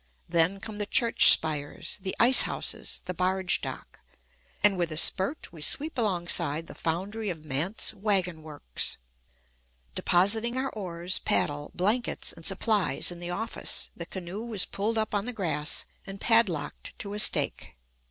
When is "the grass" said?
15.27-15.85